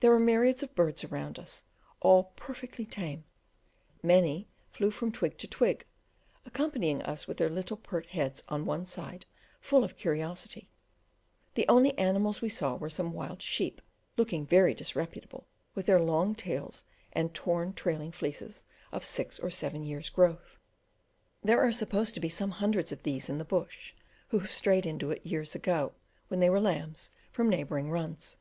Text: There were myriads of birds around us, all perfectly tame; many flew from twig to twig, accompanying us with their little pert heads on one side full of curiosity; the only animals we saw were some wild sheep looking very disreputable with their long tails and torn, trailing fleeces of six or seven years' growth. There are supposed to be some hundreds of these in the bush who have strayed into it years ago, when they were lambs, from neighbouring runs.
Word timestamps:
There 0.00 0.10
were 0.10 0.18
myriads 0.18 0.62
of 0.62 0.74
birds 0.74 1.04
around 1.04 1.38
us, 1.38 1.64
all 2.00 2.32
perfectly 2.34 2.86
tame; 2.86 3.24
many 4.02 4.48
flew 4.72 4.90
from 4.90 5.12
twig 5.12 5.36
to 5.36 5.46
twig, 5.46 5.84
accompanying 6.46 7.02
us 7.02 7.26
with 7.28 7.36
their 7.36 7.50
little 7.50 7.76
pert 7.76 8.06
heads 8.06 8.42
on 8.48 8.64
one 8.64 8.86
side 8.86 9.26
full 9.60 9.84
of 9.84 9.98
curiosity; 9.98 10.70
the 11.56 11.68
only 11.68 11.92
animals 11.98 12.40
we 12.40 12.48
saw 12.48 12.74
were 12.74 12.88
some 12.88 13.12
wild 13.12 13.42
sheep 13.42 13.82
looking 14.16 14.46
very 14.46 14.72
disreputable 14.72 15.46
with 15.74 15.84
their 15.84 16.00
long 16.00 16.34
tails 16.34 16.84
and 17.12 17.34
torn, 17.34 17.74
trailing 17.74 18.12
fleeces 18.12 18.64
of 18.92 19.04
six 19.04 19.38
or 19.38 19.50
seven 19.50 19.84
years' 19.84 20.08
growth. 20.08 20.56
There 21.42 21.60
are 21.60 21.70
supposed 21.70 22.14
to 22.14 22.20
be 22.20 22.30
some 22.30 22.52
hundreds 22.52 22.92
of 22.92 23.02
these 23.02 23.28
in 23.28 23.36
the 23.36 23.44
bush 23.44 23.92
who 24.28 24.38
have 24.38 24.50
strayed 24.52 24.86
into 24.86 25.10
it 25.10 25.26
years 25.26 25.54
ago, 25.54 25.92
when 26.28 26.40
they 26.40 26.48
were 26.48 26.60
lambs, 26.62 27.10
from 27.30 27.50
neighbouring 27.50 27.90
runs. 27.90 28.38